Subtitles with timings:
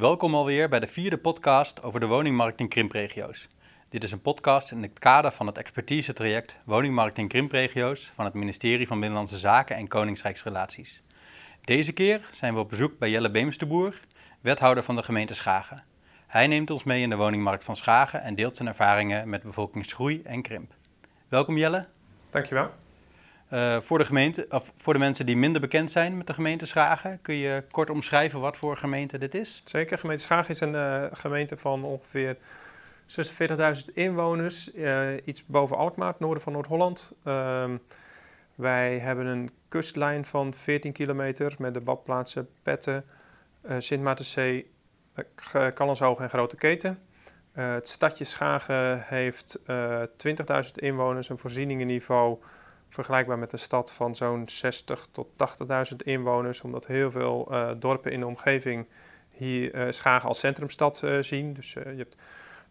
[0.00, 3.48] Welkom alweer bij de vierde podcast over de woningmarkt in krimpregio's.
[3.88, 8.34] Dit is een podcast in het kader van het expertise-traject Woningmarkt in krimpregio's van het
[8.34, 11.02] ministerie van Binnenlandse Zaken en Koningsrijksrelaties.
[11.64, 14.00] Deze keer zijn we op bezoek bij Jelle Beemsterboer,
[14.40, 15.84] wethouder van de gemeente Schagen.
[16.26, 20.22] Hij neemt ons mee in de woningmarkt van Schagen en deelt zijn ervaringen met bevolkingsgroei
[20.24, 20.72] en krimp.
[21.28, 21.84] Welkom Jelle.
[22.30, 22.70] Dankjewel.
[23.52, 26.66] Uh, voor, de gemeente, of voor de mensen die minder bekend zijn met de gemeente
[26.66, 29.62] Schagen, kun je kort omschrijven wat voor gemeente dit is?
[29.64, 29.98] Zeker.
[29.98, 32.36] Gemeente Schagen is een uh, gemeente van ongeveer
[33.06, 37.12] 46.000 inwoners, uh, iets boven Alkmaar, noorden van Noord-Holland.
[37.24, 37.76] Ehm,
[38.54, 43.04] wij hebben een kustlijn van 14 kilometer met de badplaatsen Petten,
[43.78, 44.70] Sint Maartenzee,
[45.52, 46.98] en Grote Keten.
[47.52, 49.58] het stadje Schagen heeft
[50.16, 52.38] 20.000 inwoners, een voorzieningenniveau
[52.90, 55.28] vergelijkbaar met een stad van zo'n 60 tot
[55.90, 58.88] 80.000 inwoners, omdat heel veel uh, dorpen in de omgeving
[59.36, 61.52] hier uh, Schagen als centrumstad uh, zien.
[61.54, 62.16] Dus je hebt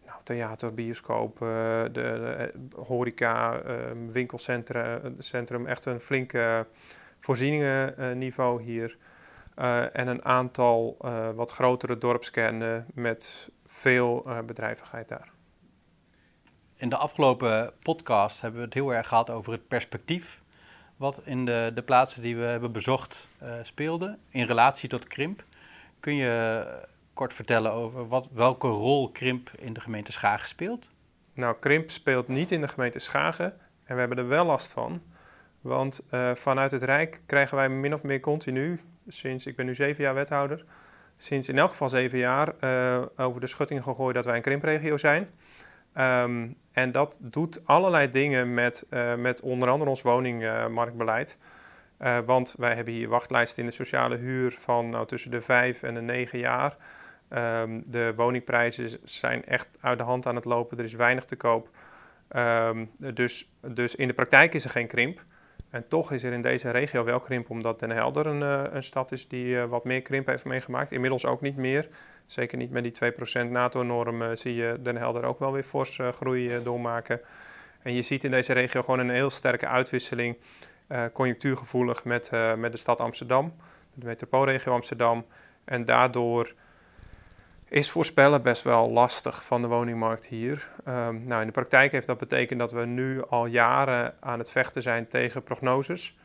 [0.06, 3.62] nou, theater, bioscoop, de, de, horeca,
[4.06, 6.66] winkelcentrum, centrum, echt een flinke
[7.20, 8.96] voorzieningenniveau hier.
[9.92, 10.96] en een aantal
[11.34, 15.39] wat grotere dorpskernen met veel bedrijvigheid daar.
[16.80, 20.40] In de afgelopen podcast hebben we het heel erg gehad over het perspectief
[20.96, 25.44] wat in de, de plaatsen die we hebben bezocht uh, speelde in relatie tot krimp.
[26.00, 26.66] Kun je
[27.14, 30.88] kort vertellen over wat, welke rol krimp in de gemeente Schagen speelt?
[31.32, 33.52] Nou, krimp speelt niet in de gemeente Schagen
[33.84, 35.02] en we hebben er wel last van.
[35.60, 39.74] Want uh, vanuit het Rijk krijgen wij min of meer continu, sinds ik ben nu
[39.74, 40.64] zeven jaar wethouder,
[41.18, 42.54] sinds in elk geval zeven jaar
[43.16, 45.30] over de schutting gegooid dat wij een krimpregio zijn.
[45.98, 51.38] Um, en dat doet allerlei dingen met, uh, met onder andere ons woningmarktbeleid.
[52.02, 55.82] Uh, want wij hebben hier wachtlijsten in de sociale huur van nou, tussen de vijf
[55.82, 56.76] en de negen jaar.
[57.34, 60.78] Um, de woningprijzen zijn echt uit de hand aan het lopen.
[60.78, 61.68] Er is weinig te koop.
[62.36, 65.22] Um, dus, dus in de praktijk is er geen krimp.
[65.70, 68.82] En toch is er in deze regio wel krimp, omdat Den Helder een, uh, een
[68.82, 70.92] stad is die wat meer krimp heeft meegemaakt.
[70.92, 71.88] Inmiddels ook niet meer.
[72.30, 73.12] Zeker niet met die
[73.46, 77.20] 2% NATO-norm zie je Den Helder ook wel weer fors groei doormaken.
[77.82, 80.36] En je ziet in deze regio gewoon een heel sterke uitwisseling,
[81.12, 83.54] conjunctuurgevoelig met, met de stad Amsterdam,
[83.94, 85.26] de metropoolregio Amsterdam.
[85.64, 86.54] En daardoor
[87.68, 90.68] is voorspellen best wel lastig van de woningmarkt hier.
[90.88, 94.50] Um, nou, in de praktijk heeft dat betekend dat we nu al jaren aan het
[94.50, 96.18] vechten zijn tegen prognoses.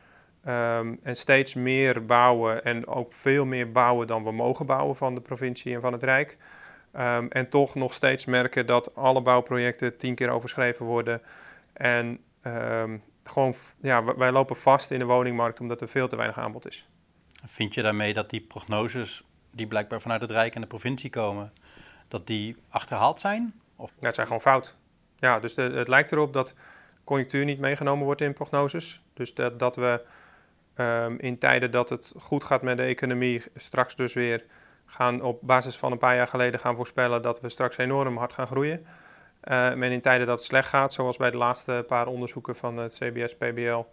[0.48, 5.14] Um, en steeds meer bouwen en ook veel meer bouwen dan we mogen bouwen van
[5.14, 6.36] de provincie en van het Rijk.
[6.96, 11.22] Um, en toch nog steeds merken dat alle bouwprojecten tien keer overschreven worden.
[11.72, 12.20] En
[13.24, 16.88] gewoon, ja, wij lopen vast in de woningmarkt omdat er veel te weinig aanbod is.
[17.46, 21.52] Vind je daarmee dat die prognoses die blijkbaar vanuit het Rijk en de provincie komen,
[22.08, 23.60] dat die achterhaald zijn?
[23.76, 23.92] Of?
[23.98, 24.76] Ja, het zijn gewoon fout.
[25.18, 26.54] Ja, dus de, het lijkt erop dat
[27.04, 29.02] conjunctuur niet meegenomen wordt in prognoses.
[29.14, 30.00] Dus dat, dat we
[30.76, 34.44] um, in tijden dat het goed gaat met de economie straks dus weer
[34.86, 38.32] gaan op basis van een paar jaar geleden gaan voorspellen dat we straks enorm hard
[38.32, 38.86] gaan groeien.
[39.44, 42.76] Uh, en in tijden dat het slecht gaat, zoals bij de laatste paar onderzoeken van
[42.76, 43.84] het CBS-PBL,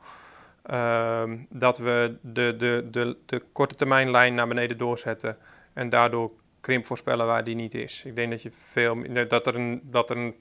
[0.64, 5.38] Ehm, dat we de, de, de, de korte termijnlijn naar beneden doorzetten
[5.74, 8.04] en daardoor krimp voorspellen waar die niet is.
[8.06, 10.36] Ik denk dat, je veel, dat er, een, dat er een,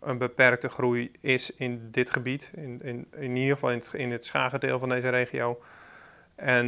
[0.00, 4.12] een beperkte groei is in dit gebied, in, in, in ieder geval in het, in
[4.12, 4.30] het
[4.60, 5.60] van deze regio.
[6.36, 6.66] En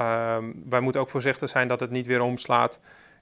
[0.00, 2.80] um, wij moeten ook voorzichtig zijn dat het niet weer omslaat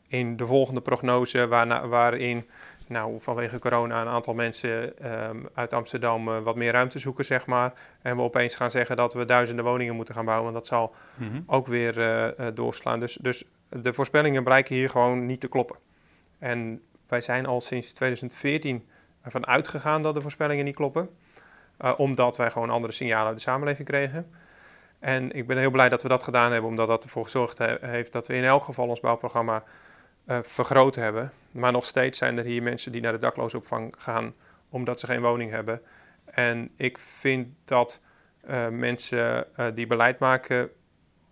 [0.09, 2.49] in de volgende prognose, waarna, waarin
[2.89, 4.93] nou, vanwege corona een aantal mensen
[5.29, 7.73] um, uit Amsterdam uh, wat meer ruimte zoeken, zeg maar.
[8.03, 10.53] En we opeens gaan zeggen dat we duizenden woningen moeten gaan bouwen.
[10.53, 11.43] Want dat zal mm -hmm.
[11.47, 13.01] ook weer uh, uh, doorslaan.
[13.01, 15.77] Dus, dus de voorspellingen blijken hier gewoon niet te kloppen.
[16.39, 18.89] En wij zijn al sinds 2014
[19.23, 21.09] ervan uitgegaan dat de voorspellingen niet kloppen.
[21.97, 24.31] omdat wij gewoon andere signalen uit de samenleving kregen.
[24.99, 27.77] En ik ben heel blij dat we dat gedaan hebben, omdat dat ervoor gezorgd he
[27.81, 29.63] heeft dat we in elk geval ons bouwprogramma
[30.27, 31.33] uh, vergroot hebben.
[31.51, 34.35] Maar nog steeds zijn er hier mensen die naar de daklozenopvang gaan
[34.71, 35.83] omdat ze geen woning hebben.
[36.25, 38.01] En ik vind dat
[38.51, 40.71] uh, mensen uh, die beleid maken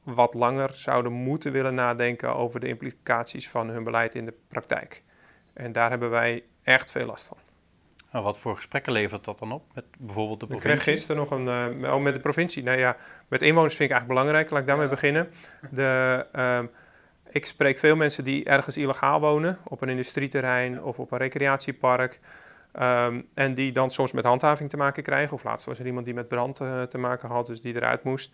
[0.02, 5.02] wat langer zouden moeten willen nadenken over de implicaties van hun beleid in de praktijk.
[5.52, 7.45] En daar hebben wij echt veel last van.
[8.16, 10.72] Nou, wat voor gesprekken levert dat dan op met bijvoorbeeld de provincie?
[10.72, 12.62] Ik kreeg gisteren nog een, uh, oh, met de provincie.
[12.62, 12.96] Nou ja,
[13.28, 14.50] met inwoners vind ik eigenlijk belangrijk.
[14.50, 14.90] Laat ik daarmee ja.
[14.90, 15.28] beginnen.
[15.70, 16.58] De, uh,
[17.30, 22.20] ik spreek veel mensen die ergens illegaal wonen, op een industrieterrein of op een recreatiepark.
[22.80, 25.34] Um, en die dan soms met handhaving te maken krijgen.
[25.34, 28.04] Of laatst was er iemand die met brand uh, te maken had, dus die eruit
[28.04, 28.32] moest.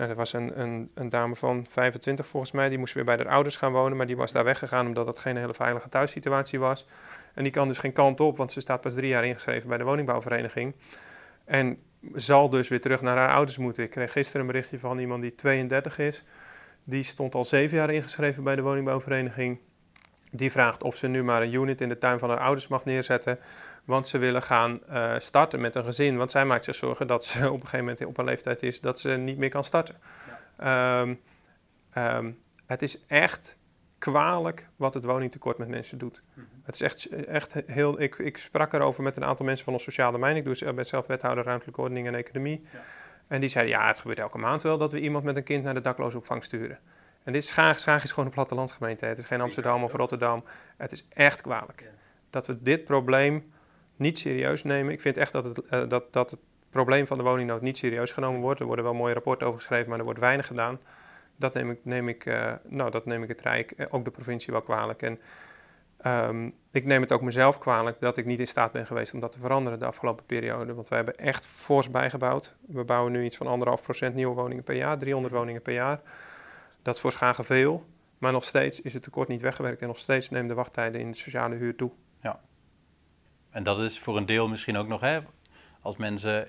[0.00, 3.16] Nou, er was een, een, een, dame van 25 volgens mij, die moest weer bij
[3.16, 6.58] haar ouders gaan wonen, maar die was daar weggegaan omdat het geen hele veilige thuissituatie
[6.58, 6.86] was.
[7.34, 9.78] En die kan dus geen kant op, want ze staat pas drie jaar ingeschreven bij
[9.78, 10.74] de woningbouwvereniging.
[11.44, 11.78] En
[12.14, 13.82] zal dus weer terug naar haar ouders moeten.
[13.84, 16.24] Ik kreeg gisteren een berichtje van iemand die 32 is.
[16.84, 19.58] Die stond al zeven jaar ingeschreven bij de woningbouwvereniging.
[20.32, 22.84] Die vraagt of ze nu maar een unit in de tuin van haar ouders mag
[22.84, 23.38] neerzetten.
[23.84, 26.16] Want ze willen gaan uh, starten met een gezin.
[26.16, 28.80] Want zij maakt zich zorgen dat ze op een gegeven moment op een leeftijd is
[28.80, 29.96] dat ze niet meer kan starten.
[30.58, 31.00] Ja.
[31.00, 31.20] Um,
[31.96, 33.58] um, het is echt
[33.98, 36.22] kwalijk wat het woningtekort met mensen doet.
[36.34, 36.62] Mm -hmm.
[36.62, 38.00] Het is echt, echt heel.
[38.00, 40.36] Ik, ik sprak erover met een aantal mensen van ons sociaal domein.
[40.36, 42.64] Ik doe, ben zelf wethouder ruimtelijke ordening en economie.
[42.72, 42.78] Ja.
[43.26, 45.64] En die zeiden: Ja, het gebeurt elke maand wel dat we iemand met een kind
[45.64, 46.78] naar de daklozenopvang sturen.
[47.22, 47.80] En dit is Schaag.
[47.80, 49.06] Schaag is gewoon een plattelandsgemeente.
[49.06, 50.44] Het is geen Amsterdam of Rotterdam.
[50.76, 51.80] Het is echt kwalijk.
[51.80, 51.88] Ja.
[52.30, 53.52] Dat we dit probleem
[54.00, 54.92] niet serieus nemen.
[54.92, 58.12] Ik vind echt dat het, uh, dat, dat het probleem van de woningnood niet serieus
[58.12, 58.60] genomen wordt.
[58.60, 60.80] Er worden wel mooie rapporten over geschreven, maar er wordt weinig gedaan.
[61.36, 64.10] Dat neem ik, neem ik, uh, nou, dat neem ik het Rijk, uh, ook de
[64.10, 65.02] provincie wel kwalijk.
[65.02, 65.18] En
[66.06, 69.20] um, ik neem het ook mezelf kwalijk dat ik niet in staat ben geweest om
[69.20, 70.74] dat te veranderen de afgelopen periode.
[70.74, 72.54] Want wij hebben echt fors bijgebouwd.
[72.66, 76.00] We bouwen nu iets van anderhalf procent nieuwe woningen per jaar, 300 woningen per jaar.
[76.82, 77.86] Dat is voor Schagen veel.
[78.18, 81.10] Maar nog steeds is het tekort niet weggewerkt en nog steeds nemen de wachttijden in
[81.10, 81.90] de sociale huur toe.
[82.22, 82.40] Ja.
[83.50, 85.18] En dat is voor een deel misschien ook nog, hè,
[85.80, 86.48] als mensen,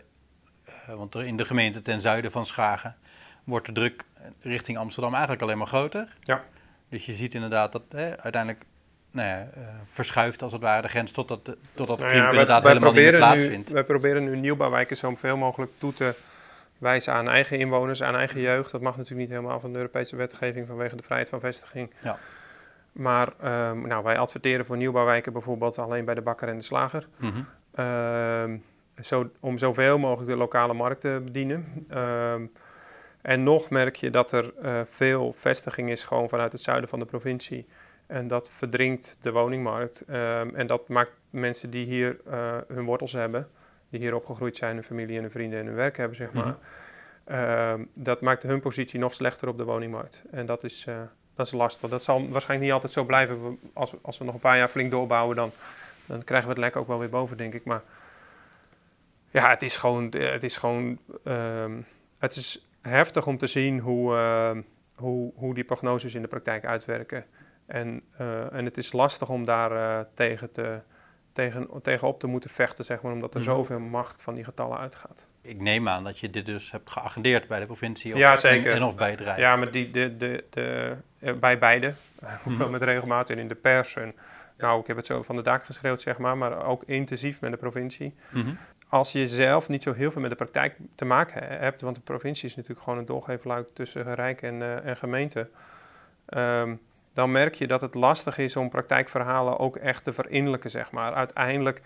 [0.70, 2.96] uh, want er in de gemeente ten zuiden van Schagen
[3.44, 4.06] wordt de druk
[4.42, 6.16] richting Amsterdam eigenlijk alleen maar groter.
[6.22, 6.44] Ja.
[6.90, 8.66] Dus je ziet inderdaad dat hè, uiteindelijk
[9.12, 12.94] nou ja, uh, verschuift als het ware de grens totdat, totdat nou inderdaad wij, helemaal
[12.94, 13.68] niet plaatsvindt.
[13.68, 16.16] Nu, wij proberen nu nieuwbouwwijken zoveel mogelijk toe te
[16.78, 18.72] wijzen aan eigen inwoners, aan eigen jeugd.
[18.72, 21.94] Dat mag natuurlijk niet helemaal van de Europese wetgeving vanwege de vrijheid van vestiging.
[22.02, 22.20] Ja.
[22.92, 23.28] Maar
[23.72, 27.08] um, nou, wij adverteren voor nieuwbouwwijken bijvoorbeeld alleen bij de bakker en de slager.
[27.18, 27.42] Mhm.
[27.86, 28.64] Um,
[29.02, 31.86] zo, om zoveel mogelijk de lokale markt te bedienen.
[31.94, 32.52] Um,
[33.22, 37.00] en nog merk je dat er uh, veel vestiging is gewoon vanuit het zuiden van
[37.00, 37.68] de provincie.
[38.08, 40.06] En dat verdringt de woningmarkt.
[40.54, 43.50] en dat maakt mensen die hier uh, hun wortels hebben,
[43.90, 46.56] die hier opgegroeid zijn, hun familie en hun vrienden en hun werk hebben, zeg maar.
[47.26, 47.84] Mhm.
[47.94, 50.24] dat maakt hun positie nog slechter op de woningmarkt.
[50.32, 50.96] En dat is, uh,
[51.44, 51.90] dat is lastig.
[51.90, 53.60] Dat zal waarschijnlijk niet altijd zo blijven.
[53.74, 55.52] Als we, als we nog een paar jaar flink doorbouwen, dan,
[56.06, 57.66] dan krijgen we het lek ook wel weer boven, denk ik.
[57.66, 57.82] Maar
[59.32, 60.04] ja, het is gewoon.
[60.10, 61.86] Het is, gewoon, um,
[62.18, 64.58] het is heftig om te zien hoe, uh,
[64.96, 67.26] hoe, hoe die prognoses in de praktijk uitwerken.
[67.66, 70.80] En, uh, en het is lastig om daar uh, tegen, te,
[71.32, 73.56] tegen, tegenop te moeten vechten, zeg maar, omdat er mm-hmm.
[73.56, 75.28] zoveel macht van die getallen uitgaat.
[75.42, 78.72] Ik neem aan dat je dit dus hebt geagendeerd bij de provincie of, ja, zeker.
[78.72, 79.38] En, en of bij het Rijk.
[79.38, 81.94] Ja, maar die, de, de, de, de bij beide.
[82.20, 82.72] Hoeveel mm-hmm.
[82.72, 83.96] met regelmaat en in de pers.
[83.96, 84.14] En,
[84.58, 87.52] nou, ik heb het zo van de dak geschreeuwd, zeg maar, maar ook intensief met
[87.52, 88.16] de provincie.
[88.30, 88.58] Mm-hmm.
[88.90, 92.02] Als je zelf niet zo heel veel met de praktijk te maken hebt, want de
[92.02, 95.50] provincie is natuurlijk gewoon een doorgeefluik tussen Rijk en, uh, en gemeente.
[96.38, 96.82] Um,
[97.14, 101.14] dan merk je dat het lastig is om praktijkverhalen ook echt te verinnerlijken, zeg maar.
[101.14, 101.82] Uiteindelijk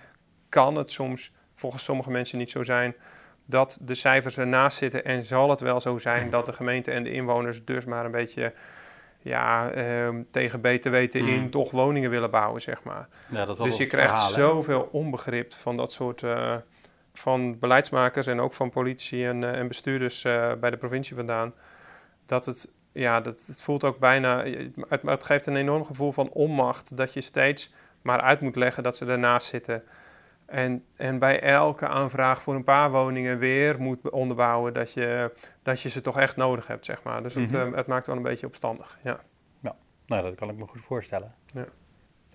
[0.50, 2.96] kan het soms volgens sommige mensen niet zo zijn
[3.45, 7.03] dat de cijfers ernaast zitten en zal het wel zo zijn dat de gemeente en
[7.03, 8.53] de inwoners dus maar een beetje
[9.19, 11.50] ja, eh, tegen beter weten in mm.
[11.50, 13.07] toch woningen willen bouwen, zeg maar.
[13.27, 16.56] Ja, dat dus je krijgt verhaal, zoveel onbegrip van dat soort uh,
[17.13, 21.53] van beleidsmakers en ook van politie en, uh, en bestuurders uh, bij de provincie vandaan,
[22.25, 24.44] dat het ja, dat, het voelt ook bijna.
[24.88, 26.98] Het, het, geeft een enorm gevoel van onmacht.
[26.98, 29.84] Dat je steeds maar uit moet leggen dat ze ernaast zitten.
[30.46, 35.82] En, en bij elke aanvraag voor een paar woningen weer moet onderbouwen dat je, dat
[35.82, 37.24] je ze toch echt nodig hebt, zeg maar.
[37.24, 37.72] Dus het, mm -hmm.
[37.72, 38.98] uh, het maakt wel een beetje opstandig.
[39.04, 39.20] Ja.
[39.60, 39.75] ja,
[40.06, 41.34] nou, dat kan ik me goed voorstellen.
[41.54, 41.66] Ja.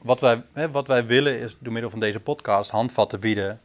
[0.02, 3.60] Wat, wij, hè, wat wij willen is door middel van deze podcast handvatten bieden,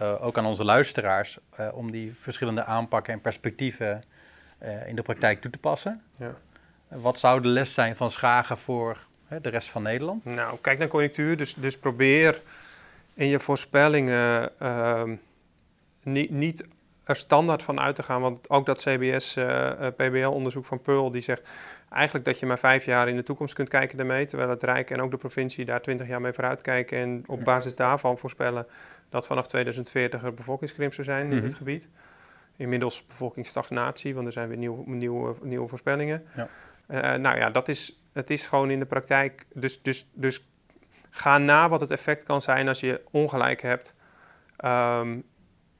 [0.00, 4.02] uh, ook aan onze luisteraars, uh, om die verschillende aanpakken en perspectieven
[4.86, 6.02] in de praktijk toe te passen.
[6.16, 6.34] Ja.
[6.88, 10.24] Wat zou de les zijn van Schagen voor hè, de rest van Nederland?
[10.24, 11.36] Nou, kijk naar conjunctuur.
[11.36, 12.42] Dus, dus probeer
[13.16, 15.02] in je voorspellingen uh,
[16.02, 16.68] niet, niet
[17.04, 18.20] er standaard van uit te gaan.
[18.20, 21.48] Want ook dat CBS uh, PBL-onderzoek van Pearl die zegt
[21.90, 24.26] eigenlijk dat je maar vijf jaar in de toekomst kunt kijken daarmee.
[24.26, 26.98] Terwijl het Rijk en ook de provincie daar twintig jaar mee vooruit kijken.
[26.98, 28.66] En op basis daarvan voorspellen
[29.08, 31.46] dat vanaf 2040 er bevolkingskrimp zou zijn in mm-hmm.
[31.46, 31.88] dit gebied.
[32.56, 36.24] Inmiddels bevolkingsstagnatie, want er zijn weer nieuw, nieuwe, nieuwe voorspellingen.
[36.36, 36.48] Ja.
[36.88, 39.46] Uh, nou ja, dat is, het is gewoon in de praktijk.
[39.54, 40.44] Dus, dus, dus
[41.16, 43.94] ga na wat het effect kan zijn als je ongelijk hebt.
[44.64, 45.24] Um,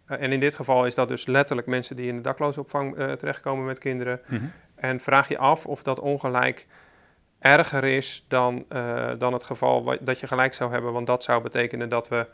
[0.06, 3.64] en in dit geval is dat dus letterlijk mensen die in de daklozenopvang uh, terechtkomen
[3.64, 4.20] met kinderen.
[4.26, 4.52] Mm-hmm.
[4.74, 6.66] En vraag je af of dat ongelijk
[7.38, 10.92] erger is dan, uh, dan het geval dat je gelijk zou hebben.
[10.92, 12.26] Want dat zou betekenen dat we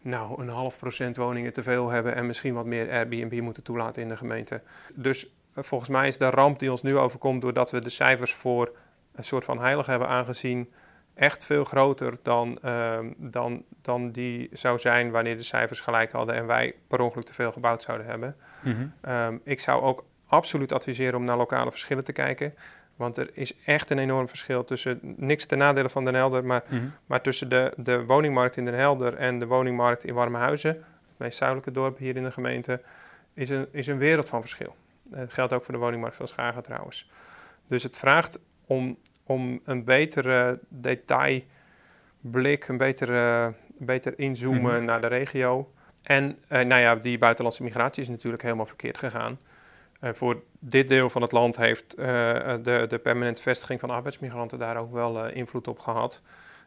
[0.00, 4.02] nou, een half procent woningen te veel hebben en misschien wat meer Airbnb moeten toelaten
[4.02, 4.62] in de gemeente.
[4.94, 8.76] Dus volgens mij is de ramp die ons nu overkomt doordat we de cijfers voor
[9.14, 10.72] een soort van heilig hebben aangezien,
[11.16, 16.34] echt veel groter dan, ehm, dan, dan die zou zijn wanneer de cijfers gelijk hadden
[16.34, 18.36] en wij per ongeluk te veel gebouwd zouden hebben.
[18.62, 18.86] Mhm.
[19.00, 22.54] Ehm, ik zou ook absoluut adviseren om naar lokale verschillen te kijken.
[22.96, 26.62] Want er is echt een enorm verschil tussen, niks ten nadele van Den Helder, maar,
[26.68, 26.84] Mhm.
[27.06, 30.84] maar tussen de, de woningmarkt in Den Helder en de woningmarkt in Warmhuizen, het
[31.16, 32.80] meest zuidelijke dorp hier in de gemeente,
[33.34, 34.76] is een, is een wereld van verschil.
[35.02, 37.10] Dat geldt ook voor de woningmarkt van Schagen trouwens.
[37.66, 44.84] Dus het vraagt om, om een betere detailblik, een betere, beter inzoomen Mhm.
[44.84, 45.72] naar de regio.
[46.02, 49.38] En eh, nou ja, die buitenlandse migratie is natuurlijk helemaal verkeerd gegaan.
[50.00, 52.06] Voor dit deel van het land heeft eh,
[52.62, 56.22] de, de permanente vestiging van arbeidsmigranten daar ook wel eh, invloed op gehad.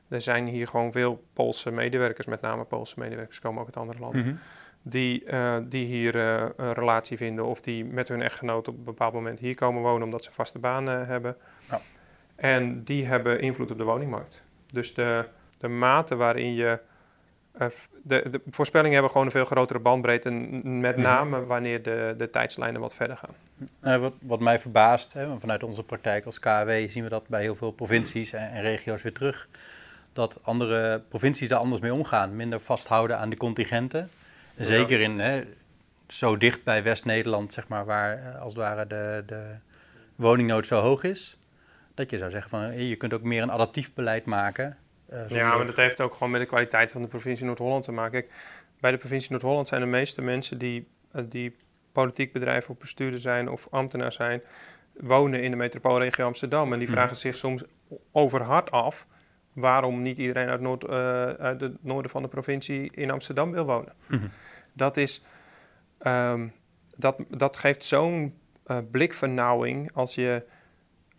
[0.07, 3.99] Er zijn hier gewoon veel Poolse medewerkers, met name Poolse medewerkers, komen ook uit andere
[3.99, 4.35] landen Mhm.
[4.81, 5.23] die,
[5.67, 9.55] die hier een relatie vinden of die met hun echtgenoot op een bepaald moment hier
[9.55, 11.35] komen wonen omdat ze vaste baan eh, hebben.
[12.39, 14.43] En die hebben invloed op de woningmarkt.
[14.74, 15.25] Dus de,
[15.58, 16.79] de mate waarin je.
[17.51, 17.67] eh,
[18.03, 20.29] de, de voorspellingen hebben gewoon een veel grotere bandbreedte,
[20.63, 21.01] met Mhm.
[21.05, 23.36] name wanneer de, de tijdslijnen wat verder gaan.
[23.81, 27.41] Nou, wat, wat mij verbaast, hè, vanuit onze praktijk als KW zien we dat bij
[27.41, 29.48] heel veel provincies en, en regio's weer terug.
[30.13, 32.36] Dat andere provincies daar anders mee omgaan.
[32.36, 34.10] Minder vasthouden aan de contingenten.
[34.58, 35.43] Zeker in hè,
[36.08, 39.43] zo dicht bij West-Nederland, zeg maar, waar eh, als het ware de, de
[40.15, 41.38] woningnood zo hoog is.
[42.00, 44.77] Dat je zou zeggen van je kunt ook meer een adaptief beleid maken.
[45.10, 47.91] eh, Ja, maar dat heeft ook gewoon met de kwaliteit van de provincie Noord-Holland te
[47.91, 48.12] maken.
[48.22, 48.34] Kijk,
[48.79, 51.56] bij de provincie Noord-Holland zijn de meeste mensen die, eh, die
[51.91, 54.41] politiek bedrijf of bestuurder zijn of ambtenaar zijn,
[54.94, 56.74] wonen in de metropoolregio Amsterdam.
[56.74, 56.98] En die Mhm.
[56.98, 57.63] vragen zich soms
[58.12, 59.08] overhard af
[59.53, 63.65] waarom niet iedereen uit, Noord, eh, uit het noorden van de provincie in Amsterdam wil
[63.65, 63.94] wonen.
[64.06, 64.27] Mhm.
[64.74, 65.24] Dat, is,
[65.98, 66.48] ehm,
[66.96, 68.34] dat, dat geeft zo'n
[68.65, 70.44] eh, blikvernauwing als je,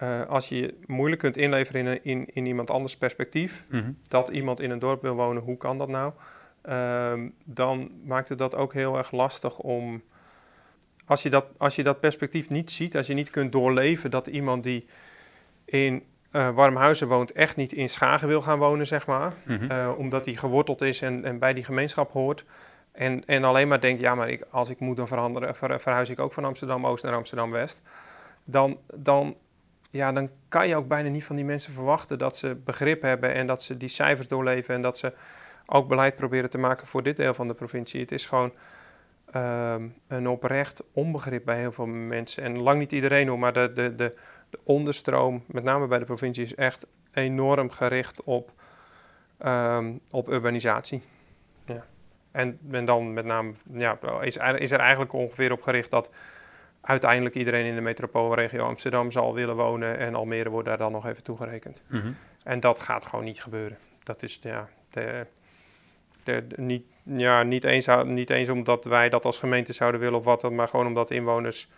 [0.00, 3.90] eh, als je je moeilijk kunt inleveren in, een- in, in iemand anders perspectief Mhm.
[4.08, 6.12] dat iemand in een dorp wil wonen, hoe kan dat nou?
[6.62, 10.02] Ehm, dan maakt het dat ook heel erg lastig om.
[11.06, 14.26] Als je, dat, als je dat perspectief niet ziet, als je niet kunt doorleven dat
[14.26, 14.86] iemand die
[15.64, 19.32] in eh Warmhuizen woont, echt niet in Schagen wil gaan wonen, zeg maar.
[19.44, 19.70] Mhm.
[19.70, 22.44] Eh, omdat hij geworteld is en, en bij die gemeenschap hoort.
[22.92, 26.08] En, en alleen maar denkt, ja, maar ik, als ik moet dan veranderen, ver- verhuis
[26.10, 27.80] ik ook van Amsterdam-Oost naar Amsterdam-West.
[28.44, 29.36] Dan, dan,
[29.90, 33.34] ja, dan kan je ook bijna niet van die mensen verwachten dat ze begrip hebben
[33.34, 35.12] en dat ze die cijfers doorleven en dat ze
[35.66, 38.00] ook beleid proberen te maken voor dit deel van de provincie.
[38.00, 38.52] Het is gewoon
[39.30, 42.42] ehm, een oprecht onbegrip bij heel veel mensen.
[42.42, 44.16] En lang niet iedereen hoor, maar de, de, de,
[44.50, 48.52] de onderstroom, met name bij de provincie, is echt enorm gericht op,
[49.38, 51.02] ehm, op urbanisatie.
[51.64, 51.84] Ja.
[52.30, 56.10] En, en dan met name ja, is, is er eigenlijk ongeveer op gericht dat
[56.80, 61.06] uiteindelijk iedereen in de metropoolregio Amsterdam zal willen wonen en Almere wordt daar dan nog
[61.06, 61.84] even toegerekend.
[61.88, 62.12] Mhm.
[62.44, 63.78] En dat gaat gewoon niet gebeuren.
[64.02, 65.26] Dat is ja, de,
[66.24, 70.18] de, de- niet, ja, niet, eens, niet eens omdat wij dat als gemeente zouden willen
[70.18, 71.68] of wat dan, maar gewoon omdat inwoners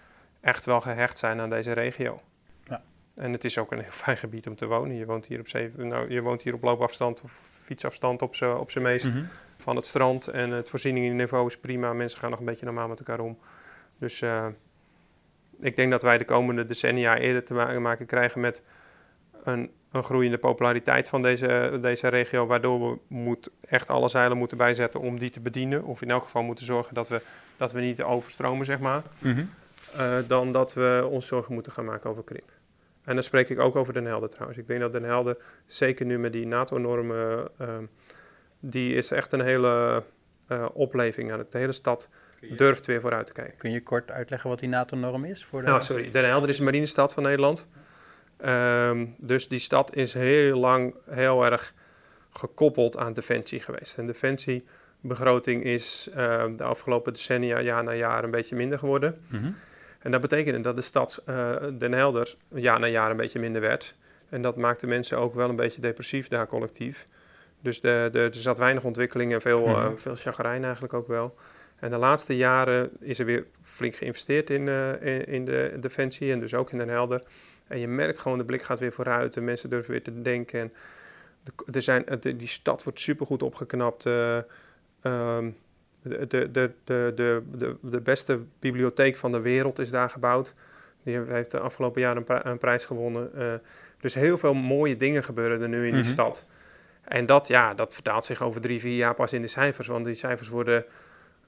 [0.41, 2.21] echt wel gehecht zijn aan deze regio.
[2.69, 2.83] Ja.
[3.17, 4.97] En het is ook een heel fijn gebied om te wonen.
[4.97, 7.33] Je woont hier op, zeven, nou, je woont hier op loopafstand of
[7.65, 9.25] fietsafstand op z'n op meest Mhm.
[9.57, 10.27] van het strand.
[10.29, 11.93] En het voorzieningenniveau is prima.
[11.93, 13.39] Mensen gaan nog een beetje normaal met elkaar om.
[13.99, 14.47] Dus eh,
[15.63, 18.63] ik denk dat wij de komende decennia eerder te ma- maken krijgen met
[19.45, 22.47] een, een groeiende populariteit van deze, deze regio.
[22.47, 25.85] Waardoor we moet echt alle zeilen moeten bijzetten om die te bedienen.
[25.85, 27.21] Of in elk geval moeten zorgen dat we,
[27.57, 29.03] dat we niet overstromen, zeg maar.
[29.19, 29.45] Mhm.
[29.97, 32.51] eh, dan dat we ons zorgen moeten gaan maken over krimp.
[33.05, 34.59] En dan spreek ik ook over Den Helder trouwens.
[34.59, 37.85] Ik denk dat Den Helder, zeker nu met die NATO-normen, ehm,
[38.61, 40.03] die is echt een hele
[40.47, 41.53] eh, opleving aan het.
[41.53, 42.09] De hele stad
[42.57, 43.57] durft weer vooruit te kijken.
[43.57, 45.45] Kun je kort uitleggen wat die NATO-norm is?
[45.45, 45.67] Voor de...
[45.67, 46.11] Nou, sorry.
[46.11, 47.69] Den Helder is de marinestad van Nederland.
[48.37, 51.75] Ehm, dus die stad is heel lang heel erg
[52.31, 53.99] gekoppeld aan defensie geweest.
[53.99, 59.21] En defensiebegroting is ehm, de afgelopen decennia jaar na jaar een beetje minder geworden.
[59.29, 59.51] Mhm.
[59.99, 63.61] En dat betekende dat de stad eh, Den Helder jaar na jaar een beetje minder
[63.61, 63.95] werd.
[64.29, 67.07] En dat maakte mensen ook wel een beetje depressief daar collectief.
[67.61, 69.97] Dus de, de, er zat weinig ontwikkeling en veel, eh, Mhm.
[69.97, 71.35] veel chagrijn eigenlijk ook wel.
[71.83, 76.33] En de laatste jaren is er weer flink geïnvesteerd in, eh, in, in de defensie
[76.33, 77.23] en dus ook in Den Helder.
[77.67, 80.61] En je merkt gewoon, de blik gaat weer vooruit en mensen durven weer te denken.
[80.61, 80.73] En
[81.45, 84.07] de, er zijn, de, die stad wordt supergoed opgeknapt.
[84.07, 84.37] eh,
[85.03, 85.51] ehm,
[86.03, 90.55] de, de, de, de, de, de, beste bibliotheek van de wereld is daar gebouwd.
[91.03, 93.31] Die heeft de afgelopen jaar een, pri- een prijs gewonnen.
[93.35, 93.53] Eh,
[94.01, 96.13] dus heel veel mooie dingen gebeuren er nu in die Mhm.
[96.13, 96.49] stad.
[97.03, 99.89] En dat, ja, dat vertaalt zich over drie, vier jaar pas in de cijfers.
[99.89, 100.85] Want die cijfers worden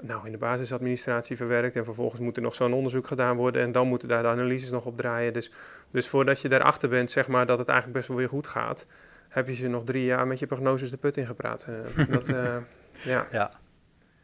[0.06, 1.76] nou, in de basisadministratie verwerkt.
[1.76, 3.62] En vervolgens moet er nog zo'n onderzoek gedaan worden.
[3.62, 5.32] En dan moeten daar de analyses nog op draaien.
[5.32, 5.50] Dus,
[5.88, 8.86] dus voordat je daarachter bent, zeg maar, dat het eigenlijk best wel weer goed gaat,
[9.28, 11.66] heb je ze nog drie jaar met je prognoses de put ingepraat.
[11.96, 12.56] Uh, dat, uh,
[13.12, 13.26] ja.
[13.32, 13.50] ja,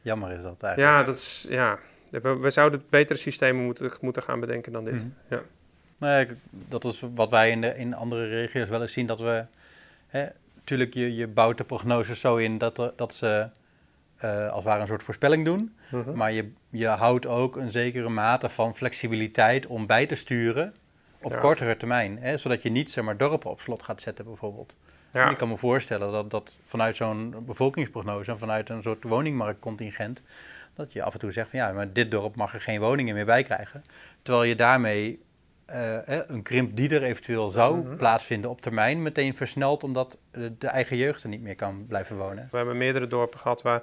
[0.02, 0.96] jammer is dat eigenlijk.
[0.96, 1.78] Ja, dat is, ja.
[2.10, 5.04] We, we zouden betere systemen moeten, moeten gaan bedenken dan dit.
[5.04, 5.38] Mm -hmm.
[5.38, 5.42] ja.
[5.98, 9.44] Nee, dat is wat wij in, de, in andere regio's wel eens zien, dat we...
[10.06, 13.48] Hè, natuurlijk, je, je bouwt de prognoses zo in dat, er, dat ze
[14.24, 15.74] uh, als het ware een soort voorspelling doen.
[15.92, 16.14] Uh -huh.
[16.14, 20.74] Maar je, je houdt ook een zekere mate van flexibiliteit om bij te sturen
[21.22, 21.38] op ja.
[21.38, 22.18] kortere termijn.
[22.20, 24.76] Hè, zodat je niet zeg maar, dorpen op slot gaat zetten bijvoorbeeld.
[25.12, 25.30] Ja.
[25.30, 30.22] Ik kan me voorstellen dat, dat vanuit zo'n bevolkingsprognose en vanuit een soort woningmarktcontingent...
[30.74, 33.14] dat je af en toe zegt van ja, maar dit dorp mag er geen woningen
[33.14, 33.84] meer bij krijgen.
[34.22, 35.20] Terwijl je daarmee
[35.74, 37.96] uh, een krimp die er eventueel zou uh -huh.
[37.96, 42.48] plaatsvinden op termijn meteen versnelt omdat de eigen jeugd er niet meer kan blijven wonen.
[42.50, 43.82] We hebben meerdere dorpen gehad waar,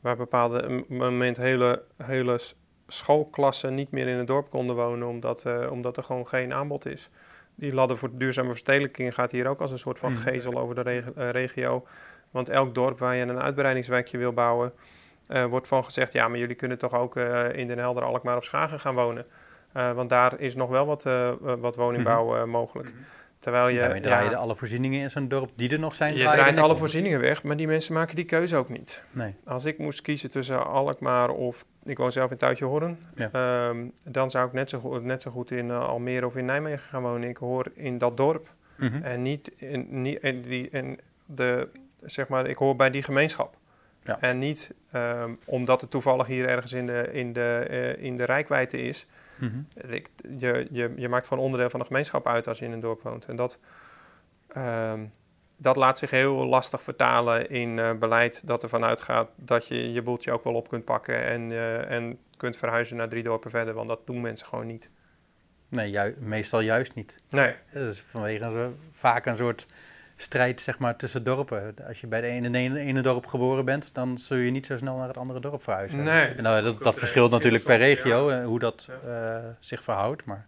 [0.00, 2.38] waar bepaalde moment hele, hele
[2.86, 6.86] schoolklassen niet meer in het dorp konden wonen omdat, uh, omdat er gewoon geen aanbod
[6.86, 7.10] is.
[7.54, 10.80] Die ladder voor duurzame verstedelijking gaat hier ook als een soort van gezel over de
[10.80, 11.86] reg uh, regio.
[12.30, 14.72] Want elk dorp waar je een uitbreidingswijkje wil bouwen,
[15.48, 17.16] wordt van gezegd, ja, maar jullie kunnen toch ook
[17.52, 19.26] in Den Helder, Alkmaar of Schagen gaan wonen.
[19.72, 21.02] Want daar is nog wel wat,
[21.40, 22.92] wat woningbouw uh, mogelijk.
[23.40, 26.16] Terwijl je, Daarmee draai je ja, alle voorzieningen in zo'n dorp die er nog zijn.
[26.16, 29.02] Je draait alle voorzieningen weg, maar die mensen maken die keuze ook niet.
[29.10, 29.34] Nee.
[29.44, 33.68] Als ik moest kiezen tussen Alkmaar of ik woon zelf in Tuitje Horren, ja.
[33.68, 36.88] um, dan zou ik net zo, goed, net zo goed in Almere of in Nijmegen
[36.88, 37.28] gaan wonen.
[37.28, 39.02] Ik hoor in dat dorp mm -hmm.
[39.02, 41.68] en niet in, niet in, die, in de,
[42.02, 43.56] zeg maar, ik hoor bij die gemeenschap.
[44.04, 44.20] Ja.
[44.20, 48.82] En niet um, omdat het toevallig hier ergens in de, in de, in de rijkwijde
[48.82, 49.06] is.
[49.36, 49.92] Mm -hmm.
[49.92, 52.80] ik, je, je, je maakt gewoon onderdeel van de gemeenschap uit als je in een
[52.80, 53.26] dorp woont.
[53.26, 53.58] En dat,
[54.56, 55.10] um,
[55.56, 60.02] dat laat zich heel lastig vertalen in uh, beleid dat ervan uitgaat dat je je
[60.02, 63.74] boeltje ook wel op kunt pakken en, uh, en kunt verhuizen naar drie dorpen verder,
[63.74, 64.90] want dat doen mensen gewoon niet.
[65.68, 67.22] Nee, ju meestal juist niet.
[67.28, 67.54] Nee.
[67.72, 69.66] Dat is vanwege een, vaak een soort
[70.22, 71.74] strijd zeg maar, tussen dorpen.
[71.86, 74.76] Als je bij de ene, ene, ene dorp geboren bent, dan zul je niet zo
[74.76, 76.02] snel naar het andere dorp verhuizen.
[76.02, 76.26] Nee.
[76.26, 78.44] En nou, dat, dat verschilt natuurlijk per regio, ja.
[78.44, 80.24] hoe dat uh, zich verhoudt.
[80.24, 80.46] Maar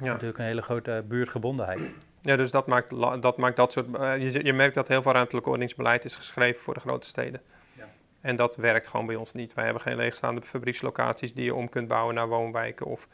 [0.00, 0.06] ja.
[0.06, 1.80] natuurlijk een hele grote buurtgebondenheid.
[2.20, 2.90] Ja, dus dat maakt
[3.22, 3.86] dat, maakt dat soort...
[3.94, 7.40] Uh, je, je, merkt dat heel veel ruimtelijk ordeningsbeleid is geschreven voor de grote steden.
[7.72, 7.84] Ja.
[8.20, 9.54] En dat werkt gewoon bij ons niet.
[9.54, 12.86] Wij hebben geen leegstaande fabriekslocaties die je om kunt bouwen naar woonwijken...
[12.86, 13.08] of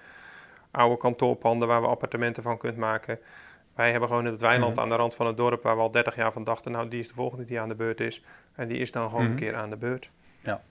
[0.70, 3.18] oude kantoorpanden waar we appartementen van kunt maken...
[3.74, 4.82] Wij hebben gewoon het weiland mm -hmm.
[4.82, 7.00] aan de rand van het dorp waar we al 30 jaar van dachten, nou die
[7.00, 8.24] is de volgende die aan de beurt is.
[8.54, 9.36] En die is dan gewoon mm -hmm.
[9.36, 10.10] een keer aan de beurt.
[10.40, 10.62] Ja.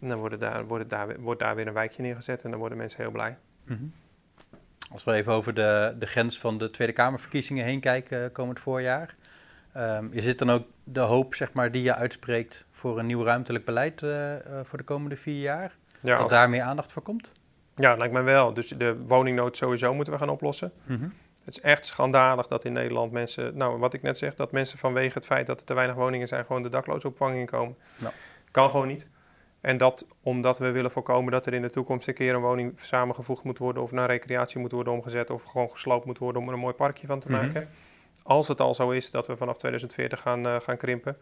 [0.00, 2.78] En dan wordt daar, wordt, daar, wordt daar weer een wijkje neergezet en dan worden
[2.78, 3.36] mensen heel blij.
[3.64, 3.92] Mm -hmm.
[4.90, 9.14] Als we even over de, de grens van de Tweede Kamerverkiezingen heen kijken komend voorjaar.
[9.76, 13.24] Um, is dit dan ook de hoop zeg maar, die je uitspreekt voor een nieuw
[13.24, 15.76] ruimtelijk beleid uh, uh, voor de komende vier jaar?
[16.00, 16.30] Ja, dat als...
[16.30, 17.32] daar meer aandacht voor komt?
[17.74, 18.54] Ja, lijkt mij wel.
[18.54, 20.72] Dus de woningnood sowieso moeten we gaan oplossen.
[21.44, 24.78] Het is echt schandalig dat in Nederland mensen, nou wat ik net zeg, dat mensen
[24.78, 27.76] vanwege het feit dat er te weinig woningen zijn, gewoon de daklozenopvang inkomen.
[27.96, 28.12] Ja.
[28.50, 29.06] Kan gewoon niet.
[29.60, 32.80] En dat omdat we willen voorkomen dat er in de toekomst een keer een woning
[32.80, 36.48] samengevoegd moet worden of naar recreatie moet worden omgezet of gewoon gesloopt moet worden om
[36.48, 37.48] er een mooi parkje van te maken.
[37.48, 38.22] Mm -hmm.
[38.22, 41.16] Als het al zo is dat we vanaf 2040 gaan, uh, gaan krimpen.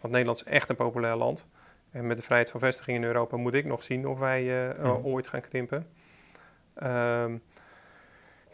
[0.00, 1.48] Want Nederland is echt een populair land.
[1.90, 4.78] En met de vrijheid van vestiging in Europa moet ik nog zien of wij uh,
[4.78, 5.04] mm -hmm.
[5.04, 5.86] ooit gaan krimpen.
[6.82, 7.42] Um,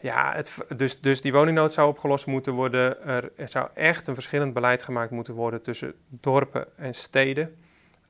[0.01, 3.03] ja, het, dus, dus die woningnood zou opgelost moeten worden.
[3.05, 7.55] Er, er, zou echt een verschillend beleid gemaakt moeten worden tussen dorpen en steden.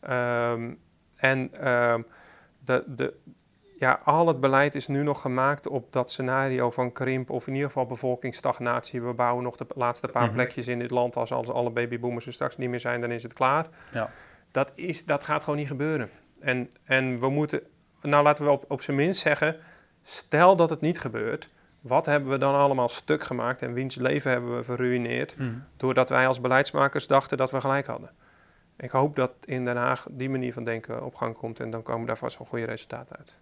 [0.10, 0.80] Um,
[1.18, 2.06] en um,
[2.60, 3.14] de, de,
[3.80, 7.54] ja, al het beleid is nu nog gemaakt op dat scenario van krimp of in
[7.54, 9.02] ieder geval bevolkingsstagnatie.
[9.02, 10.38] We bouwen nog de laatste paar mm -hmm.
[10.38, 11.16] plekjes in dit land.
[11.16, 13.68] Als, als alle babyboomers er straks niet meer zijn, dan is het klaar.
[13.94, 14.10] Ja.
[14.52, 16.10] Dat, is, dat gaat gewoon niet gebeuren.
[16.40, 17.62] En, en we moeten,
[18.02, 19.56] nou laten we op, op zijn minst zeggen,
[20.04, 21.50] stel dat het niet gebeurt
[21.82, 25.64] wat hebben we dan allemaal stuk gemaakt en wiens leven hebben we verruineerd, mm.
[25.78, 28.10] doordat wij als beleidsmakers dachten dat we gelijk hadden.
[28.78, 31.84] Ik hoop dat in Den Haag die manier van denken op gang komt en dan
[31.84, 33.40] komen daar vast wel goede resultaten uit.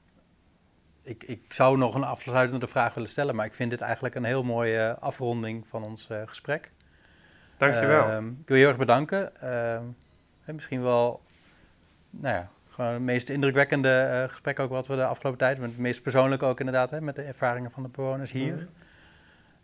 [1.01, 4.23] Ik, ik zou nog een afsluitende vraag willen stellen, maar ik vind dit eigenlijk een
[4.23, 6.71] heel mooie afronding van ons uh, gesprek.
[7.57, 8.09] Dankjewel.
[8.09, 9.31] Uh, ik wil je heel erg bedanken.
[9.43, 11.21] Uh, misschien wel,
[12.09, 15.69] nou ja, gewoon het meest indrukwekkende uh, gesprek ook wat we de afgelopen tijd, met
[15.69, 18.67] het meest persoonlijk ook inderdaad, hè, met de ervaringen van de bewoners hier.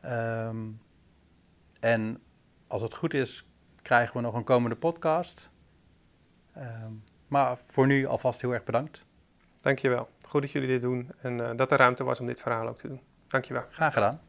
[0.01, 0.11] Mm.
[0.11, 0.81] Um,
[1.79, 2.21] en
[2.67, 3.45] als het goed is,
[3.81, 5.49] krijgen we nog een komende podcast.
[6.57, 9.05] Um, maar voor nu alvast heel erg bedankt.
[9.59, 10.09] Dankjewel.
[10.27, 12.77] Goed dat jullie dit doen en uh, dat er ruimte was om dit verhaal ook
[12.77, 13.01] te doen.
[13.27, 13.63] Dankjewel.
[13.69, 14.21] Graag gedaan.